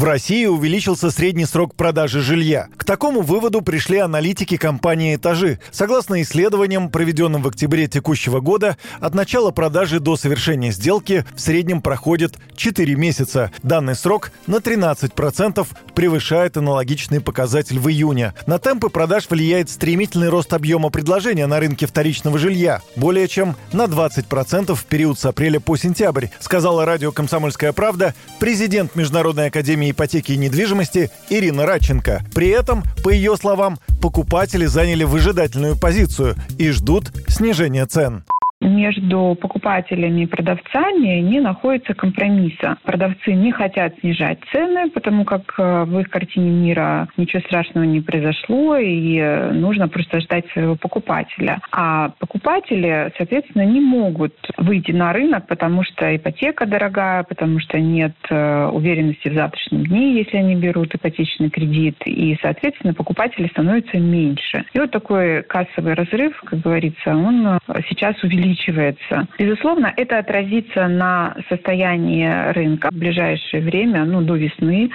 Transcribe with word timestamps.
В 0.00 0.04
России 0.04 0.46
увеличился 0.46 1.10
средний 1.10 1.44
срок 1.44 1.74
продажи 1.74 2.22
жилья. 2.22 2.68
К 2.78 2.84
такому 2.84 3.20
выводу 3.20 3.60
пришли 3.60 3.98
аналитики 3.98 4.56
компании 4.56 5.14
«Этажи». 5.14 5.58
Согласно 5.72 6.22
исследованиям, 6.22 6.88
проведенным 6.88 7.42
в 7.42 7.48
октябре 7.48 7.86
текущего 7.86 8.40
года, 8.40 8.78
от 8.98 9.14
начала 9.14 9.50
продажи 9.50 10.00
до 10.00 10.16
совершения 10.16 10.72
сделки 10.72 11.26
в 11.34 11.40
среднем 11.42 11.82
проходит 11.82 12.38
4 12.56 12.94
месяца. 12.94 13.52
Данный 13.62 13.94
срок 13.94 14.32
на 14.46 14.56
13% 14.56 15.68
превышает 15.94 16.56
аналогичный 16.56 17.20
показатель 17.20 17.78
в 17.78 17.86
июне. 17.90 18.32
На 18.46 18.58
темпы 18.58 18.88
продаж 18.88 19.28
влияет 19.28 19.68
стремительный 19.68 20.30
рост 20.30 20.54
объема 20.54 20.88
предложения 20.88 21.46
на 21.46 21.60
рынке 21.60 21.84
вторичного 21.84 22.38
жилья. 22.38 22.80
Более 22.96 23.28
чем 23.28 23.54
на 23.74 23.84
20% 23.84 24.74
в 24.74 24.84
период 24.86 25.18
с 25.18 25.26
апреля 25.26 25.60
по 25.60 25.76
сентябрь, 25.76 26.28
сказала 26.38 26.86
радио 26.86 27.12
«Комсомольская 27.12 27.74
правда» 27.74 28.14
президент 28.38 28.96
Международной 28.96 29.48
академии 29.48 29.89
ипотеки 29.90 30.32
и 30.32 30.36
недвижимости 30.36 31.10
Ирина 31.28 31.66
Радченко. 31.66 32.24
При 32.34 32.48
этом, 32.48 32.82
по 33.02 33.10
ее 33.10 33.36
словам, 33.36 33.78
покупатели 34.00 34.66
заняли 34.66 35.04
выжидательную 35.04 35.76
позицию 35.76 36.36
и 36.58 36.70
ждут 36.70 37.12
снижения 37.28 37.86
цен 37.86 38.24
между 38.60 39.36
покупателями 39.40 40.22
и 40.22 40.26
продавцами 40.26 41.20
не 41.20 41.40
находится 41.40 41.94
компромисса. 41.94 42.76
Продавцы 42.84 43.32
не 43.32 43.52
хотят 43.52 43.94
снижать 44.00 44.38
цены, 44.52 44.90
потому 44.90 45.24
как 45.24 45.54
э, 45.58 45.84
в 45.84 45.98
их 45.98 46.10
картине 46.10 46.50
мира 46.50 47.08
ничего 47.16 47.40
страшного 47.42 47.84
не 47.84 48.00
произошло, 48.00 48.76
и 48.76 49.16
э, 49.18 49.52
нужно 49.52 49.88
просто 49.88 50.20
ждать 50.20 50.46
своего 50.52 50.76
покупателя. 50.76 51.60
А 51.72 52.10
покупатели, 52.18 53.12
соответственно, 53.16 53.64
не 53.64 53.80
могут 53.80 54.34
выйти 54.58 54.92
на 54.92 55.12
рынок, 55.12 55.46
потому 55.46 55.82
что 55.82 56.14
ипотека 56.14 56.66
дорогая, 56.66 57.22
потому 57.22 57.60
что 57.60 57.80
нет 57.80 58.14
э, 58.28 58.66
уверенности 58.66 59.28
в 59.28 59.34
завтрашнем 59.34 59.86
дне, 59.86 60.18
если 60.18 60.36
они 60.36 60.54
берут 60.54 60.94
ипотечный 60.94 61.48
кредит, 61.48 61.96
и, 62.04 62.36
соответственно, 62.42 62.92
покупателей 62.92 63.48
становится 63.48 63.98
меньше. 63.98 64.64
И 64.74 64.78
вот 64.78 64.90
такой 64.90 65.42
кассовый 65.44 65.94
разрыв, 65.94 66.38
как 66.44 66.60
говорится, 66.60 67.16
он 67.16 67.58
сейчас 67.88 68.22
увеличивается 68.22 68.49
увеличивается. 68.50 69.26
Безусловно, 69.38 69.92
это 69.96 70.18
отразится 70.18 70.88
на 70.88 71.36
состоянии 71.48 72.52
рынка 72.52 72.88
в 72.90 72.94
ближайшее 72.94 73.62
время, 73.62 74.04
ну, 74.04 74.22
до 74.22 74.36
весны. 74.36 74.90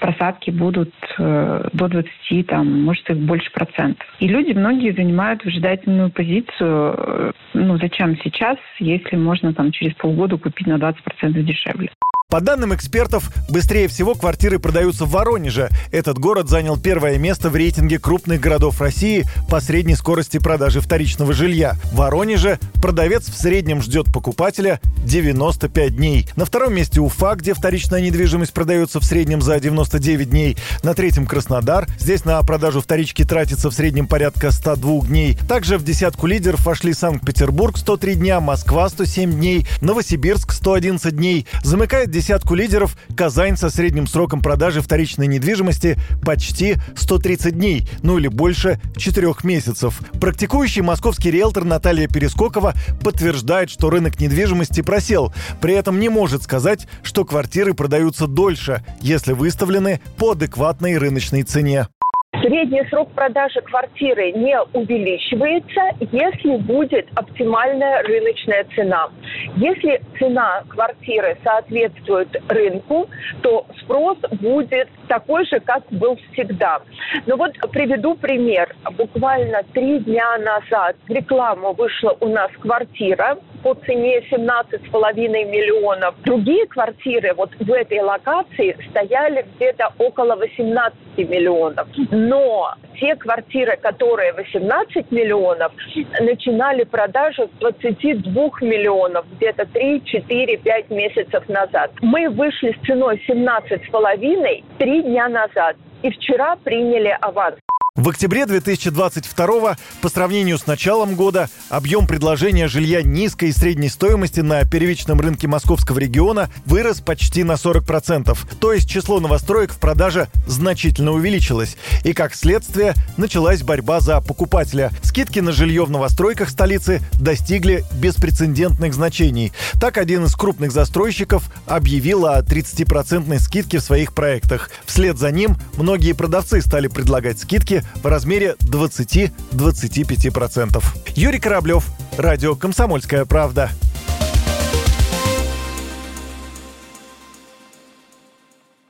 Просадки 0.00 0.50
будут 0.50 0.92
э, 1.18 1.68
до 1.72 1.88
20, 1.88 2.46
там, 2.46 2.82
может, 2.82 3.08
их 3.10 3.18
больше 3.18 3.50
процентов. 3.52 4.06
И 4.18 4.28
люди 4.28 4.52
многие 4.52 4.92
занимают 4.92 5.44
выжидательную 5.44 6.10
позицию. 6.10 6.94
Э, 6.96 7.32
ну, 7.54 7.76
зачем 7.78 8.16
сейчас, 8.22 8.56
если 8.78 9.16
можно 9.16 9.52
там 9.52 9.72
через 9.72 9.94
полгода 9.94 10.36
купить 10.36 10.66
на 10.66 10.74
20% 10.74 10.94
дешевле? 11.42 11.90
По 12.30 12.40
данным 12.40 12.72
экспертов, 12.72 13.28
быстрее 13.48 13.88
всего 13.88 14.14
квартиры 14.14 14.60
продаются 14.60 15.04
в 15.04 15.10
Воронеже. 15.10 15.68
Этот 15.90 16.18
город 16.18 16.48
занял 16.48 16.78
первое 16.78 17.18
место 17.18 17.50
в 17.50 17.56
рейтинге 17.56 17.98
крупных 17.98 18.40
городов 18.40 18.80
России 18.80 19.26
по 19.48 19.60
средней 19.60 19.96
скорости 19.96 20.38
продажи 20.38 20.80
вторичного 20.80 21.32
жилья. 21.32 21.74
В 21.90 21.96
Воронеже 21.96 22.60
продавец 22.80 23.28
в 23.28 23.36
среднем 23.36 23.82
ждет 23.82 24.12
покупателя 24.12 24.80
95 25.04 25.96
дней. 25.96 26.28
На 26.36 26.44
втором 26.44 26.74
месте 26.74 27.00
Уфа, 27.00 27.34
где 27.34 27.52
вторичная 27.52 28.00
недвижимость 28.00 28.52
продается 28.52 29.00
в 29.00 29.04
среднем 29.04 29.42
за 29.42 29.58
99 29.58 30.30
дней. 30.30 30.56
На 30.84 30.94
третьем 30.94 31.26
Краснодар. 31.26 31.88
Здесь 31.98 32.24
на 32.24 32.40
продажу 32.42 32.80
вторички 32.80 33.24
тратится 33.24 33.70
в 33.70 33.74
среднем 33.74 34.06
порядка 34.06 34.52
102 34.52 35.06
дней. 35.06 35.36
Также 35.48 35.78
в 35.78 35.84
десятку 35.84 36.28
лидеров 36.28 36.64
вошли 36.64 36.92
Санкт-Петербург 36.92 37.76
103 37.76 38.14
дня, 38.14 38.40
Москва 38.40 38.88
107 38.88 39.32
дней, 39.32 39.66
Новосибирск 39.80 40.52
111 40.52 41.16
дней. 41.16 41.46
Замыкает 41.64 42.10
десятку 42.20 42.54
лидеров 42.54 42.98
Казань 43.16 43.56
со 43.56 43.70
средним 43.70 44.06
сроком 44.06 44.42
продажи 44.42 44.82
вторичной 44.82 45.26
недвижимости 45.26 45.96
почти 46.22 46.74
130 46.94 47.54
дней, 47.54 47.88
ну 48.02 48.18
или 48.18 48.28
больше 48.28 48.78
4 48.94 49.26
месяцев. 49.42 50.02
Практикующий 50.20 50.82
московский 50.82 51.30
риэлтор 51.30 51.64
Наталья 51.64 52.08
Перескокова 52.08 52.74
подтверждает, 53.02 53.70
что 53.70 53.88
рынок 53.88 54.20
недвижимости 54.20 54.82
просел. 54.82 55.32
При 55.62 55.72
этом 55.72 55.98
не 55.98 56.10
может 56.10 56.42
сказать, 56.42 56.86
что 57.02 57.24
квартиры 57.24 57.72
продаются 57.72 58.26
дольше, 58.26 58.84
если 59.00 59.32
выставлены 59.32 60.02
по 60.18 60.32
адекватной 60.32 60.98
рыночной 60.98 61.44
цене. 61.44 61.86
Средний 62.32 62.82
срок 62.88 63.10
продажи 63.12 63.60
квартиры 63.60 64.32
не 64.32 64.56
увеличивается, 64.72 65.80
если 66.12 66.56
будет 66.58 67.08
оптимальная 67.14 68.02
рыночная 68.02 68.64
цена. 68.76 69.08
Если 69.56 70.00
цена 70.18 70.62
квартиры 70.68 71.36
соответствует 71.42 72.28
рынку, 72.48 73.08
то 73.42 73.66
спрос 73.82 74.18
будет 74.40 74.88
такой 75.10 75.44
же, 75.44 75.58
как 75.60 75.82
был 75.90 76.16
всегда. 76.32 76.80
Но 77.26 77.36
вот 77.36 77.52
приведу 77.72 78.14
пример. 78.14 78.74
Буквально 78.96 79.62
три 79.74 79.98
дня 79.98 80.38
назад 80.38 80.96
в 81.08 81.10
рекламу 81.10 81.72
вышла 81.72 82.16
у 82.20 82.28
нас 82.28 82.50
квартира 82.60 83.36
по 83.64 83.74
цене 83.74 84.20
17,5 84.30 85.14
миллионов. 85.50 86.14
Другие 86.24 86.66
квартиры 86.66 87.34
вот 87.34 87.50
в 87.58 87.72
этой 87.72 88.00
локации 88.00 88.76
стояли 88.90 89.44
где-то 89.56 89.92
около 89.98 90.36
18 90.36 90.94
миллионов. 91.18 91.88
Но 92.10 92.74
те 92.98 93.16
квартиры, 93.16 93.76
которые 93.76 94.32
18 94.32 95.10
миллионов, 95.10 95.72
начинали 96.20 96.84
продажу 96.84 97.48
с 97.48 97.58
22 97.58 98.50
миллионов 98.60 99.26
где-то 99.36 99.66
3, 99.66 100.04
4, 100.04 100.56
5 100.56 100.90
месяцев 100.90 101.48
назад. 101.48 101.90
Мы 102.00 102.28
вышли 102.28 102.76
с 102.80 102.86
ценой 102.86 103.22
17,5 103.28 104.64
три 104.78 104.99
дня 105.02 105.28
назад. 105.28 105.76
И 106.02 106.10
вчера 106.10 106.56
приняли 106.56 107.16
аванс. 107.20 107.56
В 107.96 108.08
октябре 108.08 108.46
2022 108.46 109.76
по 110.00 110.08
сравнению 110.08 110.58
с 110.58 110.68
началом 110.68 111.16
года 111.16 111.50
объем 111.70 112.06
предложения 112.06 112.68
жилья 112.68 113.02
низкой 113.02 113.48
и 113.48 113.52
средней 113.52 113.88
стоимости 113.88 114.38
на 114.38 114.64
первичном 114.64 115.20
рынке 115.20 115.48
московского 115.48 115.98
региона 115.98 116.50
вырос 116.66 117.00
почти 117.00 117.42
на 117.42 117.52
40%. 117.54 118.38
То 118.60 118.72
есть 118.72 118.88
число 118.88 119.18
новостроек 119.18 119.72
в 119.72 119.78
продаже 119.78 120.28
значительно 120.46 121.10
увеличилось. 121.10 121.76
И 122.04 122.12
как 122.12 122.36
следствие 122.36 122.94
началась 123.16 123.64
борьба 123.64 123.98
за 123.98 124.20
покупателя. 124.20 124.92
Скидки 125.02 125.40
на 125.40 125.50
жилье 125.50 125.84
в 125.84 125.90
новостройках 125.90 126.48
столицы 126.48 127.02
достигли 127.20 127.84
беспрецедентных 127.94 128.94
значений. 128.94 129.52
Так 129.80 129.98
один 129.98 130.26
из 130.26 130.36
крупных 130.36 130.70
застройщиков 130.70 131.42
объявил 131.66 132.26
о 132.26 132.40
30% 132.40 133.36
скидке 133.40 133.78
в 133.78 133.82
своих 133.82 134.14
проектах. 134.14 134.70
Вслед 134.86 135.18
за 135.18 135.32
ним 135.32 135.56
многие 135.76 136.12
продавцы 136.12 136.62
стали 136.62 136.86
предлагать 136.86 137.40
скидки 137.40 137.79
в 138.02 138.06
размере 138.06 138.56
20-25%. 138.60 140.82
Юрий 141.14 141.38
Кораблев, 141.38 141.86
Радио 142.16 142.54
«Комсомольская 142.54 143.24
правда». 143.24 143.70